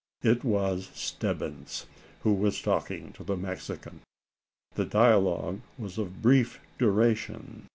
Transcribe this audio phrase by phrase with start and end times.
[0.23, 1.85] It was Stebbins
[2.21, 4.01] who was talking to the Mexican.
[4.73, 7.67] The dialogue was of brief duration.